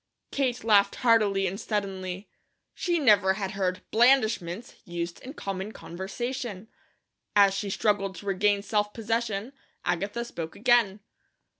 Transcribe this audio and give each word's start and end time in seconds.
Kate 0.31 0.63
laughed 0.63 0.95
heartily 1.05 1.45
and 1.45 1.59
suddenly. 1.59 2.27
She 2.73 2.97
never 2.97 3.35
had 3.35 3.51
heard 3.51 3.83
"blandishments" 3.91 4.73
used 4.83 5.21
in 5.21 5.35
common 5.35 5.73
conversation. 5.73 6.69
As 7.35 7.53
she 7.53 7.69
struggled 7.69 8.15
to 8.15 8.25
regain 8.25 8.63
self 8.63 8.95
possession 8.95 9.53
Agatha 9.85 10.25
spoke 10.25 10.55
again. 10.55 11.01